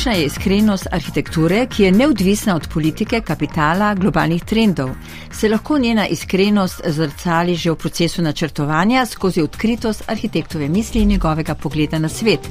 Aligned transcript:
Kakšna 0.00 0.12
je 0.16 0.26
iskrenost 0.26 0.86
arhitekture, 0.96 1.66
ki 1.68 1.82
je 1.82 1.90
neodvisna 1.92 2.54
od 2.56 2.68
politike, 2.72 3.18
kapitala, 3.20 3.90
globalnih 3.94 4.44
trendov? 4.48 4.94
Se 5.32 5.48
lahko 5.48 5.78
njena 5.78 6.06
iskrenost 6.08 6.80
zrcali 6.86 7.54
že 7.54 7.70
v 7.70 7.76
procesu 7.76 8.22
načrtovanja 8.22 9.04
skozi 9.06 9.42
odkritost 9.42 10.08
arhitektove 10.08 10.68
misli 10.68 11.02
in 11.02 11.08
njegovega 11.08 11.54
pogleda 11.54 11.98
na 11.98 12.08
svet? 12.08 12.48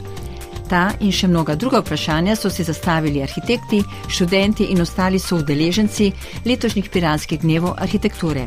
Ta 0.69 0.91
in 0.99 1.11
še 1.11 1.27
mnoga 1.27 1.55
druga 1.55 1.81
vprašanja 1.81 2.35
so 2.35 2.49
si 2.49 2.63
zastavili 2.63 3.23
arhitekti, 3.23 3.83
študenti 4.07 4.69
in 4.69 4.81
ostali 4.81 5.19
soudeleženci 5.19 6.11
letošnjih 6.45 6.89
piranskih 6.89 7.41
dnevov 7.41 7.73
arhitekture. 7.77 8.45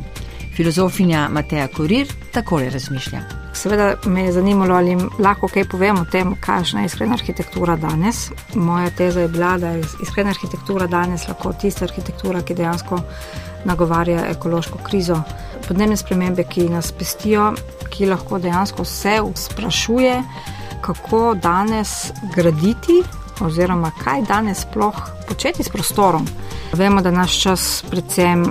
Filozofinja 0.57 1.29
Mateja 1.29 1.69
Kurir 1.69 2.09
takole 2.33 2.71
razmišlja. 2.71 3.21
Seveda 3.55 3.95
me 4.07 4.25
je 4.25 4.33
zanimalo, 4.33 4.75
ali 4.75 4.97
lahko 5.19 5.49
kaj 5.49 5.65
povem 5.65 6.01
o 6.01 6.05
tem, 6.05 6.35
kakšna 6.41 6.81
je 6.81 6.91
iskrena 6.91 7.15
arhitektura 7.15 7.77
danes. 7.77 8.31
Moja 8.55 8.91
teza 8.91 9.21
je 9.21 9.29
bila, 9.29 9.57
da 9.59 9.71
je 9.71 9.85
iskrena 10.03 10.31
arhitektura 10.31 10.87
danes 10.87 11.29
lahko 11.29 11.53
tista 11.53 11.85
arhitektura, 11.85 12.43
ki 12.43 12.55
dejansko 12.55 12.99
nagovarja 13.65 14.27
ekološko 14.31 14.79
krizo. 14.85 15.23
Podnebne 15.69 15.97
spremembe, 15.97 16.45
ki 16.45 16.69
nas 16.69 16.93
pestijo, 16.93 17.53
ki 17.91 18.11
lahko 18.11 18.39
dejansko 18.39 18.83
vse 18.83 19.21
sprašuje, 19.35 20.23
kako 20.81 21.35
danes 21.35 22.11
graditi, 22.35 23.01
oziroma 23.41 23.93
kaj 24.05 24.23
danes 24.29 24.67
sploh 24.67 25.01
početi 25.29 25.63
s 25.63 25.69
prostorom. 25.69 26.27
Vemo, 26.73 27.01
da 27.03 27.11
naš 27.11 27.41
čas 27.43 27.85
predvsem 27.91 28.45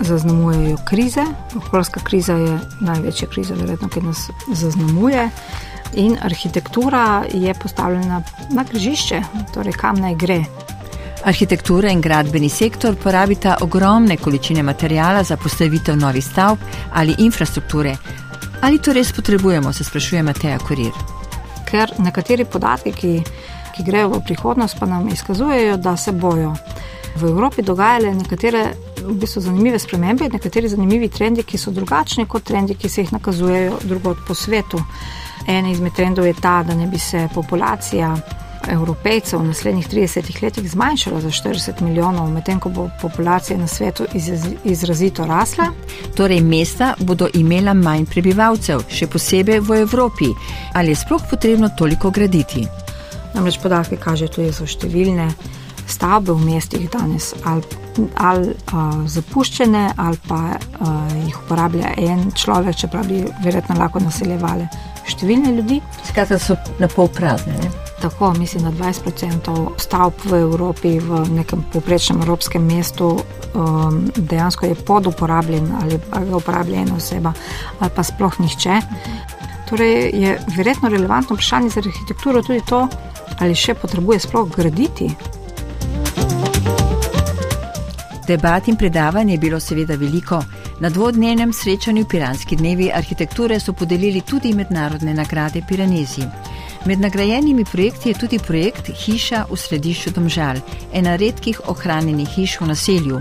zaznamujejo 0.00 0.76
krize. 0.84 1.24
Okoljska 1.56 2.00
kriza 2.00 2.32
je 2.32 2.58
največja 2.80 3.28
kriza, 3.28 3.54
verjetno, 3.54 3.88
ki 3.88 4.00
nas 4.00 4.30
zaznamuje. 4.52 5.30
In 5.94 6.16
arhitektura 6.22 7.24
je 7.32 7.54
postavljena 7.54 8.22
na 8.50 8.64
križišče, 8.64 9.22
torej 9.54 9.72
kam 9.72 9.96
naj 9.96 10.14
gre. 10.14 10.44
Arhitektura 11.24 11.90
in 11.90 12.00
gradbeni 12.00 12.48
sektor 12.48 12.96
porabita 12.96 13.56
ogromne 13.60 14.16
količine 14.16 14.62
materijala 14.62 15.22
za 15.22 15.36
postavitev 15.36 15.96
novih 15.96 16.24
stavb 16.24 16.58
ali 16.94 17.14
infrastrukture. 17.18 17.96
Ali 18.60 18.78
to 18.78 18.92
res 18.92 19.12
potrebujemo, 19.12 19.72
se 19.72 19.84
sprašuje 19.84 20.22
Mateja 20.22 20.58
Kurir. 20.58 20.92
Ker 21.70 21.92
nekateri 21.98 22.44
podatki, 22.44 22.92
ki, 22.92 23.12
ki 23.76 23.84
grejo 23.84 24.08
v 24.08 24.24
prihodnost, 24.24 24.76
pa 24.80 24.86
nam 24.86 25.08
izkazujejo, 25.08 25.76
da 25.76 25.96
se 25.96 26.12
bojo 26.12 26.54
v 27.20 27.30
Evropi 27.30 27.62
dogajale 27.62 28.14
nekatere 28.14 28.64
v 29.00 29.14
bistvu 29.20 29.42
zanimive 29.42 29.78
spremembe, 29.78 30.28
nekateri 30.32 30.68
zanimivi 30.68 31.08
trendi, 31.08 31.42
ki 31.42 31.58
so 31.58 31.70
drugačni 31.70 32.26
kot 32.28 32.44
trendi, 32.44 32.74
ki 32.74 32.88
se 32.88 33.04
jih 33.04 33.12
nakazujejo 33.12 33.78
drugod 33.84 34.24
po 34.26 34.34
svetu. 34.34 34.82
En 35.48 35.66
izmed 35.66 35.92
trendov 35.96 36.26
je 36.26 36.34
ta, 36.34 36.62
da 36.62 36.74
ne 36.74 36.86
bi 36.86 36.98
se 36.98 37.28
populacija 37.34 38.14
evropejcev 38.68 39.40
v 39.40 39.46
naslednjih 39.46 39.88
30 39.88 40.42
letih 40.42 40.70
zmanjšala 40.70 41.20
za 41.20 41.30
40 41.30 41.80
milijonov, 41.80 42.30
medtem 42.30 42.60
ko 42.60 42.68
bo 42.68 42.88
populacija 43.02 43.58
na 43.58 43.66
svetu 43.66 44.04
izrazito 44.64 45.26
rasla. 45.26 45.70
Torej, 46.16 46.40
mesta 46.40 46.94
bodo 46.98 47.28
imela 47.34 47.74
manj 47.74 48.04
prebivalcev, 48.10 48.84
še 48.88 49.06
posebej 49.06 49.60
v 49.60 49.80
Evropi. 49.80 50.28
Ali 50.74 50.92
je 50.92 51.00
sploh 51.00 51.22
potrebno 51.30 51.70
toliko 51.78 52.10
graditi? 52.10 52.66
Namreč 53.34 53.58
podatke 53.62 53.96
kaže 53.96 54.28
tudi 54.28 54.52
za 54.52 54.66
številne 54.66 55.30
stavbe 55.90 56.32
v 56.32 56.46
mestih 56.46 56.86
danes, 56.90 57.32
ali, 57.44 57.62
ali 58.14 58.54
uh, 58.72 59.02
zapuščene, 59.06 59.84
ali 59.96 60.20
pa 60.28 60.40
uh, 60.54 61.12
jih 61.26 61.36
uporablja 61.44 61.94
en 61.98 62.30
človek, 62.34 62.76
čeprav 62.84 63.08
bi 63.10 63.24
verjetno 63.44 63.78
lahko 63.78 64.02
naseljevali 64.04 64.68
številne 65.10 65.52
ljudi. 65.58 65.80
Skratka, 66.08 66.38
so 66.38 66.56
na 66.80 66.88
pol 66.90 67.10
prazne. 67.12 67.56
Ne? 67.60 67.70
Tako, 68.00 68.32
mislim, 68.38 68.64
da 68.64 68.72
20% 68.72 69.56
stavb 69.82 70.22
v 70.24 70.40
Evropi, 70.40 70.94
v 71.04 71.24
nekem 71.34 71.64
poprečnem 71.72 72.22
evropskem 72.24 72.64
mestu, 72.64 73.10
um, 73.52 74.06
dejansko 74.16 74.70
je 74.70 74.78
poduporabljen 74.88 75.68
ali 75.82 75.98
ga 76.00 76.36
uporablja 76.36 76.86
ena 76.86 76.96
oseba, 76.96 77.34
ali 77.80 77.92
pa 77.96 78.04
sploh 78.06 78.40
nihče. 78.40 78.80
Torej, 79.68 80.10
je 80.16 80.38
verjetno 80.56 80.88
relevantno 80.88 81.36
vprašanje 81.36 81.68
za 81.70 81.82
arhitekturo 81.84 82.42
tudi 82.42 82.62
to, 82.66 82.86
ali 83.38 83.54
še 83.54 83.76
potrebuje 83.78 84.24
sploh 84.26 84.48
graditi 84.50 85.10
Debat 88.30 88.68
in 88.68 88.76
predavanj 88.76 89.30
je 89.32 89.38
bilo 89.38 89.58
seveda 89.60 89.96
veliko. 89.98 90.38
Na 90.80 90.88
dvodnevnem 90.88 91.52
srečanju 91.52 92.04
Piranski 92.04 92.56
dnevi 92.56 92.90
arhitekture 92.94 93.60
so 93.60 93.72
podelili 93.72 94.20
tudi 94.20 94.52
mednarodne 94.54 95.14
nagrade 95.14 95.62
Piranezi. 95.68 96.22
Med 96.84 97.00
nagrajenimi 97.00 97.64
projekti 97.64 98.08
je 98.08 98.18
tudi 98.18 98.38
projekt 98.38 98.90
Hiša 99.04 99.44
v 99.50 99.56
središču 99.56 100.10
Domžal, 100.10 100.60
ena 100.92 101.16
redkih 101.16 101.60
ohranjenih 101.66 102.28
hiš 102.28 102.60
v 102.60 102.68
naselju. 102.70 103.18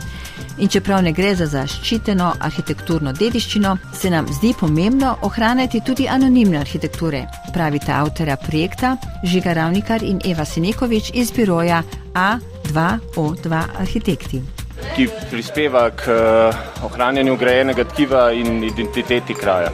In 0.60 0.70
čeprav 0.70 1.02
ne 1.04 1.12
gre 1.12 1.34
za 1.36 1.48
zaščiteno 1.48 2.30
arhitekturno 2.40 3.14
dediščino, 3.14 3.78
se 3.94 4.14
nam 4.14 4.30
zdi 4.30 4.54
pomembno 4.60 5.16
ohranjati 5.22 5.82
tudi 5.82 6.08
anonimne 6.08 6.62
arhitekture, 6.62 7.26
pravita 7.54 7.98
avtorja 8.04 8.38
projekta 8.38 8.96
Žiga 9.24 9.54
Ravnikar 9.54 10.04
in 10.04 10.22
Eva 10.26 10.46
Senekovič 10.46 11.12
iz 11.14 11.32
biroja 11.32 11.84
A2O2 12.14 13.66
Arhitekti 13.80 14.59
ki 14.96 15.08
prispeva 15.32 15.90
k 15.92 16.08
eh, 16.08 16.86
ohranjanju 16.86 17.38
grajenega 17.38 17.84
tkiva 17.84 18.32
in 18.32 18.64
identiteti 18.64 19.34
kraja. 19.34 19.72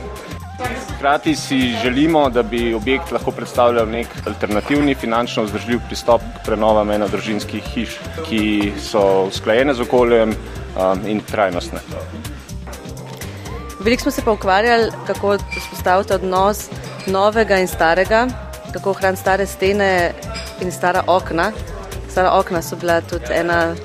Hkrati 0.96 1.36
si 1.36 1.76
želimo, 1.84 2.30
da 2.30 2.44
bi 2.44 2.74
objekt 2.74 3.12
lahko 3.12 3.32
predstavljal 3.32 3.90
nek 3.90 4.08
alternativni, 4.28 4.96
finančno 4.96 5.44
vzdržljiv 5.44 5.80
pristop 5.88 6.22
k 6.22 6.46
prenovam 6.46 6.92
enodružinskih 6.92 7.64
hiš, 7.74 7.98
ki 8.30 8.72
so 8.80 9.26
usklajene 9.28 9.74
z 9.74 9.82
okoljem 9.82 10.32
um, 10.32 11.08
in 11.08 11.20
trajnostne. 11.20 11.80
Veliko 13.80 14.02
smo 14.02 14.12
se 14.12 14.22
pa 14.26 14.32
ukvarjali, 14.32 14.92
kako 15.08 15.38
vzpostaviti 15.58 16.14
odnos 16.14 16.70
novega 17.08 17.60
in 17.60 17.68
starega, 17.68 18.28
kako 18.74 18.90
ohraniti 18.90 19.22
stare 19.22 19.46
stene 19.46 20.14
in 20.62 20.72
stara 20.72 21.04
okna. 21.08 21.52
Stara 22.10 22.32
okna 22.32 22.62
so 22.62 22.76
bila 22.76 23.02
tudi 23.02 23.34
ena 23.34 23.76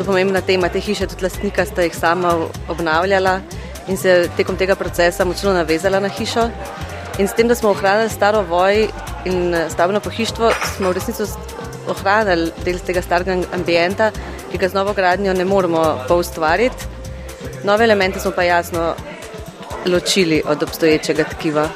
zelo 0.00 0.12
pomembna 0.12 0.40
tema. 0.40 0.68
Te 0.68 0.80
hiše, 0.80 1.06
tudi 1.06 1.22
lastnika, 1.22 1.64
sta 1.66 1.82
jih 1.82 1.94
sama 1.94 2.32
obnavljala 2.68 3.40
in 3.88 3.96
se 3.96 4.28
tekom 4.36 4.56
tega 4.56 4.74
procesa 4.74 5.24
močno 5.24 5.52
navezala 5.52 6.00
na 6.00 6.08
hišo. 6.08 6.48
In 7.18 7.28
s 7.28 7.34
tem, 7.36 7.48
da 7.48 7.54
smo 7.54 7.70
ohranili 7.70 8.10
staro 8.10 8.42
voj 8.42 8.88
in 9.24 9.54
eh, 9.54 9.68
stavno 9.70 10.00
pohištvo, 10.00 10.52
smo 10.76 10.88
v 10.88 10.96
resnici 10.96 11.26
ohranili 11.88 12.50
del 12.64 12.78
tega 12.78 13.02
starega 13.02 13.36
ambienta, 13.52 14.10
ki 14.50 14.58
ga 14.58 14.68
z 14.68 14.74
novo 14.74 14.94
gradnjo 14.94 15.34
ne 15.34 15.44
moremo 15.44 15.84
pa 16.08 16.14
ustvariti. 16.14 16.88
Nove 17.64 17.84
elemente 17.84 18.20
smo 18.20 18.32
pa 18.32 18.42
jasno 18.42 18.94
ločili 19.86 20.42
od 20.46 20.62
obstoječega 20.62 21.24
tkiva. 21.24 21.68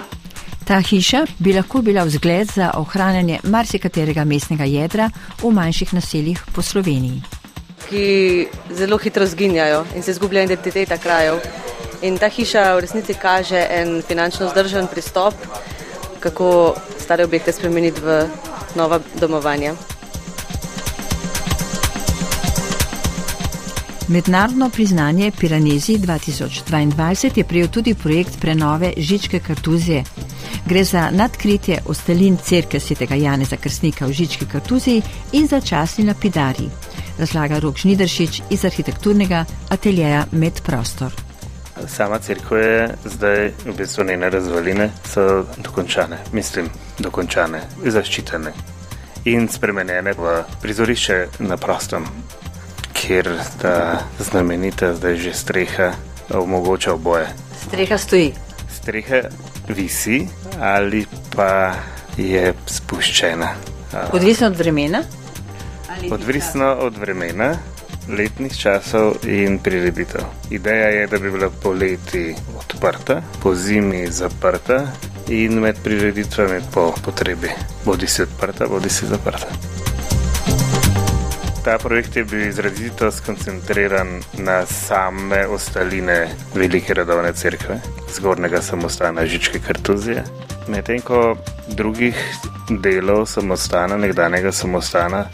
Ta 0.64 0.80
hiša 0.80 1.26
bi 1.38 1.52
lahko 1.52 1.82
bila 1.82 2.04
vzgled 2.04 2.48
za 2.54 2.70
ohranjanje 2.76 3.40
marsikaterega 3.44 4.24
mestnega 4.24 4.64
jedra 4.64 5.10
v 5.42 5.50
manjših 5.50 5.94
naseljih 5.94 6.44
po 6.54 6.62
Sloveniji 6.62 7.43
ki 7.88 8.46
zelo 8.70 8.98
hitro 8.98 9.26
zginjajo 9.26 9.84
in 9.96 10.02
se 10.02 10.10
izgublja 10.10 10.42
identiteta 10.42 10.98
krajev. 10.98 11.40
In 12.02 12.18
ta 12.18 12.28
hiša 12.28 12.74
v 12.76 12.80
resnici 12.84 13.14
kaže 13.14 13.66
en 13.70 14.02
finančno 14.02 14.48
vzdržen 14.50 14.86
pristop, 14.92 15.34
kako 16.20 16.74
stare 16.98 17.24
objekte 17.24 17.52
spremeniti 17.52 18.00
v 18.00 18.26
nova 18.76 19.00
domovanja. 19.20 19.74
Mednarodno 24.08 24.70
priznanje 24.70 25.32
Piranezi 25.40 25.98
2022 25.98 27.38
je 27.38 27.44
prijel 27.44 27.68
tudi 27.68 27.94
projekt 27.94 28.40
prenove 28.40 28.92
Žičke 28.96 29.40
Kartuzije. 29.40 30.04
Gre 30.66 30.84
za 30.84 31.10
nadkritje 31.10 31.78
ostalin 31.86 32.36
crkve 32.36 32.80
svetega 32.80 33.14
Janeza 33.14 33.56
Krstnika 33.56 34.06
v 34.06 34.12
Žički 34.12 34.46
Kartuziji 34.46 35.02
in 35.32 35.46
za 35.46 35.60
časni 35.60 36.04
lapidari 36.04 36.68
razlaga 37.18 37.58
Rok 37.58 37.76
Žnidršič 37.78 38.42
iz 38.50 38.64
arhitekturnega 38.64 39.44
ateljeja 39.68 40.24
Medprostor. 40.32 41.12
Sama 41.86 42.18
crkva 42.18 42.58
je 42.58 42.94
zdaj, 43.04 43.50
v 43.66 43.76
bistvu 43.76 44.04
njene 44.04 44.30
razvaline 44.30 44.90
so 45.04 45.44
dokončane, 45.56 46.18
mislim, 46.32 46.68
dokončane, 46.98 47.60
zaščitene 47.84 48.52
in 49.24 49.48
spremenjene 49.48 50.12
v 50.12 50.42
prizorišče 50.62 51.26
na 51.38 51.56
prostom, 51.56 52.06
kjer 52.92 53.28
ta 53.62 54.04
znamenita 54.20 54.94
zdaj 54.94 55.16
že 55.16 55.32
streha 55.34 55.92
omogoča 56.30 56.92
oboje. 56.92 57.28
Streha 57.66 57.98
stoji. 57.98 58.32
Streha 58.70 59.20
visi 59.68 60.28
ali 60.60 61.06
pa 61.36 61.74
je 62.16 62.54
spuščena. 62.66 63.54
Odvisno 64.12 64.46
od 64.46 64.56
vremena. 64.56 65.02
Odvisno 66.10 66.74
od 66.80 66.96
vremena, 66.96 67.56
letnih 68.08 68.56
časov 68.56 69.14
in 69.26 69.58
prireditev. 69.58 70.20
Ideja 70.50 70.88
je, 70.88 71.06
da 71.06 71.18
bi 71.18 71.30
bila 71.30 71.50
poleti 71.62 72.34
odprta, 72.58 73.22
po 73.42 73.54
zimi 73.54 74.06
zaprta 74.06 74.86
in 75.28 75.60
med 75.60 75.76
prireditvami 75.84 76.60
po 76.74 76.92
potrebi, 77.04 77.48
bodi 77.84 78.06
si 78.06 78.22
odprta, 78.22 78.66
bodi 78.66 78.90
si 78.90 79.06
zaprta. 79.06 79.46
ta 81.64 81.78
projekt 81.78 82.16
je 82.16 82.24
bil 82.24 82.48
izrazito 82.48 83.10
skoncentriran 83.10 84.20
na 84.38 84.66
same 84.66 85.46
ostaline 85.46 86.28
velike 86.54 86.94
redovne 86.94 87.32
cerkve, 87.32 87.80
zgornjega 88.16 88.62
samostana 88.62 89.26
Žičke 89.26 89.58
Kartuzije. 89.66 90.24
Medtem 90.68 91.00
ko 91.00 91.36
drugih 91.68 92.14
delov 92.68 93.26
samostana, 93.26 93.96
nekdanjega 93.96 94.52
samostana, 94.52 95.24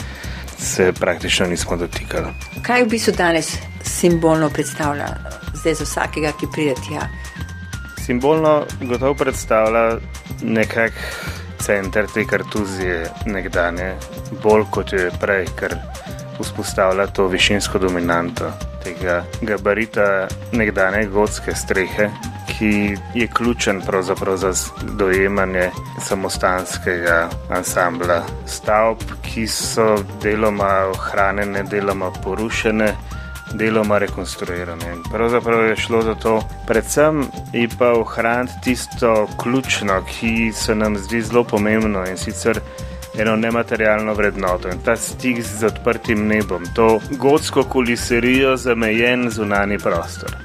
se 0.60 0.92
praktično 0.92 1.46
nismo 1.46 1.76
dotikali. 1.76 2.26
Kaj 2.62 2.84
v 2.84 2.88
bistvu 2.88 3.14
danes 3.16 3.56
simbolno 3.82 4.50
predstavlja 4.50 5.08
zdaj 5.54 5.74
za 5.74 5.84
vsakega, 5.84 6.32
ki 6.40 6.46
pride 6.52 6.74
tja? 6.74 7.08
Simbolno 8.04 8.64
gotovo 8.80 9.14
predstavlja 9.14 9.98
nekak 10.42 10.92
center 11.60 12.06
te 12.14 12.24
kartuzije 12.24 13.10
nekdanje, 13.26 13.94
bolj 14.42 14.64
kot 14.70 14.92
je 14.92 15.10
prej, 15.20 15.46
ker 15.58 15.76
vzpostavlja 16.40 17.06
to 17.06 17.26
višinsko 17.28 17.78
dominanto 17.78 18.52
tega 18.84 19.24
gabarita 19.42 20.28
nekdanje 20.52 21.04
gotske 21.12 21.54
strehe, 21.54 22.08
ki 22.48 22.96
je 23.14 23.28
ključen 23.34 23.80
pravzaprav 23.86 24.36
za 24.36 24.52
dojemanje 24.82 25.70
samostanskega 26.08 27.28
ansambla 27.50 28.22
stavb, 28.46 28.98
ki 29.30 29.46
so 29.46 29.94
deloma 30.22 30.90
ohranjene, 30.90 31.62
deloma 31.62 32.10
porušene. 32.24 32.94
Deloma 33.50 33.96
rekonstruirane. 33.98 34.92
Pravzaprav 35.12 35.64
je 35.66 35.76
šlo 35.76 36.02
za 36.06 36.12
to, 36.14 36.36
predvsem 36.66 37.24
je 37.52 37.66
pa 37.78 37.88
ohraniti 37.98 38.60
tisto 38.64 39.26
ključno, 39.42 39.96
ki 40.06 40.52
se 40.54 40.74
nam 40.74 40.98
zdi 40.98 41.22
zelo 41.22 41.42
pomembno 41.44 42.04
in 42.06 42.16
sicer 42.16 42.60
eno 43.18 43.36
nematerialno 43.36 44.14
vrednoto 44.14 44.68
in 44.68 44.78
ta 44.84 44.96
stik 44.96 45.42
z 45.42 45.66
odprtim 45.66 46.26
nebom, 46.28 46.62
to 46.74 47.00
gotsko 47.10 47.64
kuliserijo 47.64 48.56
zamejen 48.56 49.30
zunani 49.30 49.78
prostor. 49.78 50.36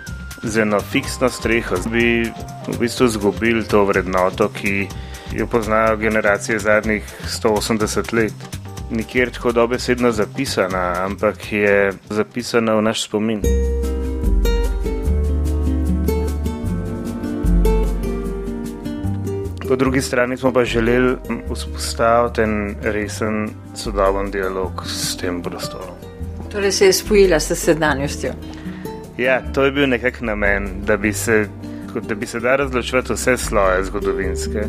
Z 0.44 0.58
eno 0.58 0.80
fiksno 0.80 1.30
streho 1.30 1.78
bi 1.90 2.32
v 2.68 2.80
bistvu 2.80 3.06
izgubili 3.06 3.64
to 3.68 3.86
vrednoto, 3.86 4.50
ki 4.50 4.88
jo 5.34 5.48
poznajo 5.48 5.98
generacije 5.98 6.60
zadnjih 6.60 7.04
180 7.44 8.14
let. 8.14 8.55
Nikjer 8.92 9.32
tako 9.32 9.52
dobesedno 9.52 10.12
zapisana, 10.12 10.94
ampak 11.06 11.52
je 11.52 11.94
zapisana 12.10 12.76
v 12.76 12.82
naš 12.82 13.04
spomin. 13.04 13.42
Po 19.68 19.76
drugi 19.76 20.02
strani 20.02 20.38
smo 20.38 20.54
pa 20.54 20.66
želeli 20.66 21.16
vzpostaviti 21.54 22.42
en 22.42 22.76
resen, 22.82 23.50
sodoben 23.76 24.32
dialog 24.32 24.84
s 24.86 25.18
tem 25.18 25.42
prostorom. 25.42 25.96
Torej 26.52 26.72
se 26.72 26.86
je 26.86 26.94
spojila 26.94 27.40
s 27.40 27.56
sedanjostjo. 27.56 28.34
Ja, 29.18 29.42
to 29.54 29.64
je 29.64 29.72
bil 29.72 29.88
nekak 29.88 30.22
namen, 30.22 30.68
da 30.86 30.98
bi 30.98 31.14
se, 31.14 31.48
da 32.08 32.16
bi 32.16 32.26
se 32.26 32.40
da 32.40 32.56
razločiti 32.56 33.14
vse 33.14 33.38
sloje 33.38 33.84
zgodovinske, 33.84 34.64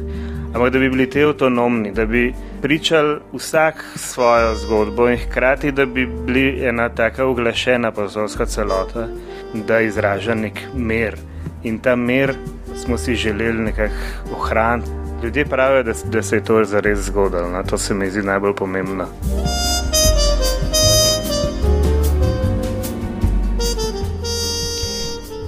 ampak 0.57 0.73
da 0.73 0.79
bi 0.79 0.89
bili 0.91 1.11
te 1.11 1.23
avtonomni, 1.23 1.93
da 1.93 2.07
bi 2.07 2.35
pričali 2.63 3.19
vsak 3.33 3.85
svojo 3.95 4.55
zgodbo 4.55 5.09
in 5.09 5.19
hkrati, 5.19 5.73
da 5.73 5.87
bi 5.87 6.07
bili 6.07 6.65
ena 6.65 6.89
taka 6.89 7.27
uglašena 7.27 7.93
pozorska 7.93 8.47
celota, 8.47 9.09
da 9.55 9.81
izraža 9.81 10.35
nek 10.35 10.61
mir. 10.75 11.17
In 11.63 11.79
ta 11.79 11.97
mir 11.97 12.35
smo 12.75 12.99
si 12.99 13.15
želeli 13.15 13.59
nekako 13.59 13.95
ohraniti. 14.33 14.91
Ljudje 15.23 15.45
pravijo, 15.45 15.83
da, 15.83 15.93
da 16.05 16.23
se 16.23 16.37
je 16.37 16.45
to 16.45 16.65
zares 16.65 16.99
zgodilo, 16.99 17.49
no? 17.51 17.63
to 17.63 17.79
se 17.79 17.95
mi 17.95 18.11
zdi 18.11 18.23
najbolj 18.23 18.55
pomembno. 18.55 19.05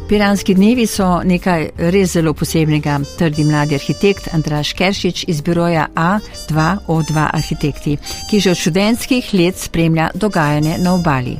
Piranski 0.09 0.55
dnevi 0.55 0.87
so 0.89 1.07
nekaj 1.25 1.67
res 1.93 2.15
zelo 2.17 2.33
posebnega, 2.33 2.95
trdi 3.19 3.45
mladi 3.45 3.77
arhitekt 3.77 4.31
Andraš 4.33 4.73
Keršič 4.79 5.25
iz 5.29 5.43
biroja 5.45 5.89
A2O2 5.95 7.27
Arhitekti, 7.27 7.99
ki 8.31 8.41
že 8.41 8.55
od 8.55 8.61
študentskih 8.63 9.29
let 9.37 9.61
spremlja 9.61 10.09
dogajanje 10.15 10.79
na 10.81 10.95
obali. 10.95 11.37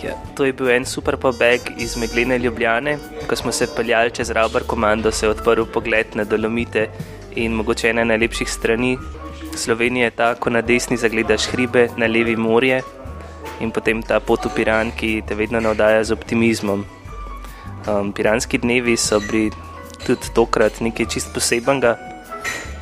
Ja, 0.00 0.16
to 0.36 0.48
je 0.48 0.56
bil 0.56 0.70
en 0.72 0.88
super 0.88 1.16
pobeg 1.20 1.60
iz 1.78 1.96
Meglene 1.96 2.38
Ljubljane. 2.38 2.96
Ko 3.28 3.36
smo 3.36 3.52
se 3.52 3.68
peljali 3.76 4.10
čez 4.10 4.30
Rabar 4.30 4.64
komando, 4.64 5.12
se 5.12 5.26
je 5.26 5.30
odprl 5.30 5.68
pogled 5.72 6.16
na 6.16 6.24
Dolomite 6.24 6.88
in 7.36 7.52
mogoče 7.52 7.90
ena 7.90 8.04
najlepših 8.04 8.50
strani 8.50 8.96
Slovenije 9.56 10.04
je 10.04 10.10
ta, 10.10 10.34
ko 10.34 10.50
na 10.50 10.60
desni 10.60 10.96
zagledaš 10.96 11.46
hribe, 11.52 11.88
na 11.96 12.06
levi 12.06 12.36
morje 12.36 12.82
in 13.60 13.70
potem 13.70 14.02
ta 14.02 14.20
pot 14.20 14.44
v 14.44 14.52
Piran, 14.56 14.90
ki 14.92 15.22
te 15.28 15.34
vedno 15.34 15.60
navdaja 15.60 16.04
z 16.04 16.12
optimizmom. 16.12 16.84
Um, 17.86 18.12
piranski 18.12 18.58
dnevi 18.58 18.96
so 18.96 19.20
bili 19.20 19.50
tudi 20.06 20.32
tokrat 20.34 20.80
nekaj 20.80 21.06
čist 21.06 21.34
posebenega. 21.34 21.96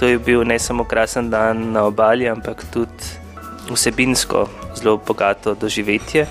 To 0.00 0.06
je 0.06 0.18
bil 0.18 0.44
ne 0.44 0.58
samo 0.58 0.84
krasen 0.84 1.30
dan 1.30 1.72
na 1.72 1.84
obali, 1.84 2.28
ampak 2.28 2.64
tudi 2.72 3.04
vsebinsko 3.70 4.48
zelo 4.76 4.96
bogato 4.96 5.54
doživetje. 5.54 6.26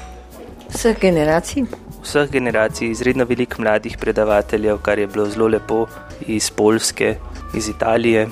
Vseh 0.74 0.98
generacij? 1.00 1.66
Vseh 2.04 2.30
generacij, 2.32 2.90
izredno 2.92 3.26
veliko 3.26 3.62
mladih 3.62 3.98
predavateljev, 3.98 4.82
kar 4.82 5.00
je 5.00 5.08
bilo 5.08 5.26
zelo 5.30 5.48
lepo 5.48 5.86
iz 6.28 6.50
Polske, 6.52 7.16
iz 7.54 7.70
Italije. 7.70 8.28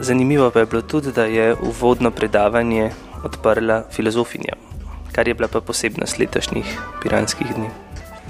Zanimivo 0.00 0.50
pa 0.50 0.60
je 0.60 0.66
bilo 0.66 0.82
tudi, 0.82 1.12
da 1.12 1.24
je 1.24 1.54
uvodno 1.54 2.10
predavanje 2.10 2.90
odprla 3.24 3.84
filozofinja, 3.90 4.54
kar 5.12 5.28
je 5.28 5.34
bila 5.34 5.48
pa 5.48 5.60
posebnost 5.60 6.18
letošnjih 6.18 6.78
piranskih 7.02 7.54
dni. 7.54 7.83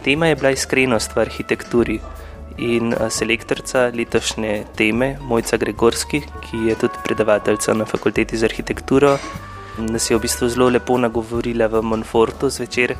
Tema 0.04 0.26
je 0.26 0.36
bila 0.36 0.50
iskrenost 0.52 1.16
v 1.16 1.24
arhitekturi 1.24 1.98
in 2.58 2.94
selektorica 3.10 3.88
letošnje 3.94 4.64
teme, 4.76 5.16
Mojca 5.20 5.56
Gregorski, 5.56 6.20
ki 6.20 6.68
je 6.68 6.74
tudi 6.78 7.00
predavateljica 7.04 7.74
na 7.74 7.84
fakulteti 7.84 8.36
za 8.36 8.46
arhitekturo, 8.46 9.16
nas 9.78 10.10
je 10.10 10.16
v 10.16 10.20
bistvu 10.22 10.48
zelo 10.48 10.68
lepo 10.68 10.98
nagovorila 10.98 11.66
v 11.66 11.82
Monfortu 11.82 12.50
zvečer 12.50 12.94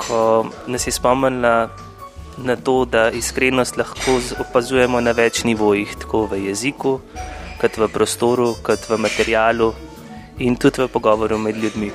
ko 0.00 0.46
nas 0.66 0.86
je 0.86 0.92
spomnila 0.92 1.68
na 2.38 2.56
to, 2.56 2.84
da 2.84 3.10
iskrenost 3.10 3.76
lahko 3.76 4.16
opazujemo 4.40 5.00
na 5.00 5.12
več 5.12 5.44
nivojih, 5.44 5.92
tako 6.00 6.24
v 6.30 6.46
jeziku, 6.48 7.00
kot 7.60 7.76
v 7.76 7.88
prostoru, 7.92 8.54
kot 8.64 8.88
v 8.88 8.96
materialu 8.96 9.72
in 10.40 10.56
tudi 10.56 10.80
v 10.80 10.88
pogovoru 10.88 11.36
med 11.38 11.60
ljudmi. 11.60 11.92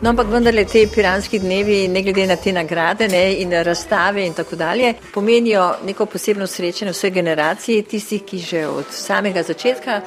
No, 0.00 0.10
ampak 0.10 0.28
vendarle 0.30 0.62
te 0.64 0.84
piranski 0.86 1.40
dnevi, 1.42 1.88
ne 1.90 2.02
glede 2.06 2.26
na 2.30 2.36
te 2.36 2.52
nagrade 2.54 3.08
ne, 3.10 3.22
in 3.42 3.50
razstave 3.50 4.22
in 4.26 4.34
tako 4.34 4.56
dalje, 4.56 4.92
pomenijo 5.14 5.64
neko 5.86 6.06
posebno 6.06 6.46
srečanje 6.46 6.92
vse 6.94 7.10
generacije, 7.10 7.82
tistih, 7.82 8.22
ki 8.22 8.38
že 8.38 8.66
od 8.68 8.92
samega 8.94 9.42
začetka 9.42 10.00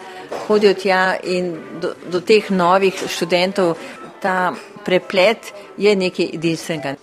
hodijo 0.48 0.74
tja 0.74 1.18
in 1.24 1.52
do, 1.82 1.92
do 2.08 2.22
teh 2.22 2.48
novih 2.52 3.04
študentov 3.08 3.76
ta 4.22 4.54
preplet 4.86 5.52
je 5.78 5.96
nekaj 5.96 6.30
edinstvenega. 6.40 6.96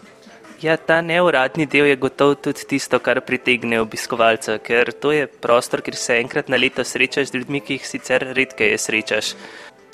Ja, 0.62 0.74
ta 0.76 1.02
neuradni 1.02 1.68
del 1.70 1.86
je 1.86 1.96
gotovo 1.96 2.34
tudi 2.34 2.64
tisto, 2.66 2.98
kar 2.98 3.20
pritegne 3.22 3.78
obiskovalca, 3.78 4.56
ker 4.58 4.90
to 4.90 5.12
je 5.12 5.28
prostor, 5.28 5.84
kjer 5.86 5.94
se 5.96 6.16
enkrat 6.18 6.48
na 6.48 6.56
leto 6.56 6.82
srečaš 6.82 7.28
z 7.30 7.38
ljudmi, 7.38 7.60
ki 7.60 7.76
jih 7.76 7.86
sicer 7.86 8.26
redkeje 8.34 8.78
srečaš. 8.78 9.34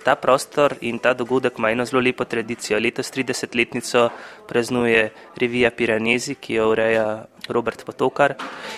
Ta 0.04 0.14
prostor 0.14 0.76
in 0.80 0.98
ta 0.98 1.14
dogodek 1.14 1.58
ima 1.58 1.70
eno 1.70 1.84
zelo 1.84 2.02
lepo 2.02 2.24
tradicijo. 2.24 2.78
Letos 2.78 3.12
30-letnico 3.12 4.08
praznuje 4.48 5.10
revija 5.40 5.70
Piranezi, 5.70 6.34
ki 6.34 6.54
jo 6.54 6.70
ureja 6.70 7.24
Robert 7.48 7.84
Potokar 7.84 8.34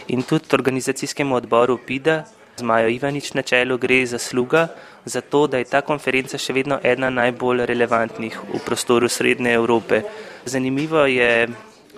in 0.08 0.22
tudi 0.22 0.54
organizacijskemu 0.54 1.34
odboru 1.34 1.78
PIDA 1.86 2.24
z 2.56 2.62
Majo 2.62 2.88
Ivanič 2.88 3.34
na 3.34 3.42
čelu 3.42 3.78
gre 3.78 4.06
za 4.06 4.18
sluga, 4.18 4.68
za 5.04 5.20
to, 5.20 5.46
da 5.46 5.58
je 5.58 5.68
ta 5.68 5.82
konferenca 5.84 6.38
še 6.38 6.56
vedno 6.56 6.78
ena 6.82 7.10
najbolj 7.10 7.66
relevantnih 7.68 8.38
v 8.54 8.60
prostoru 8.64 9.08
Srednje 9.08 9.52
Evrope. 9.52 10.02
Zanimivo 10.44 11.04
je 11.06 11.48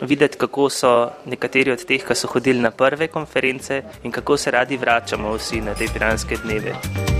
videti, 0.02 0.38
kako 0.38 0.70
so 0.70 1.10
nekateri 1.26 1.72
od 1.72 1.84
teh, 1.84 2.02
ki 2.02 2.14
so 2.14 2.30
hodili 2.34 2.60
na 2.60 2.70
prve 2.70 3.08
konference 3.08 3.82
in 4.02 4.12
kako 4.12 4.36
se 4.36 4.50
radi 4.50 4.76
vračamo 4.76 5.36
vsi 5.36 5.60
na 5.60 5.74
te 5.74 5.86
piranske 5.92 6.42
dneve. 6.42 7.17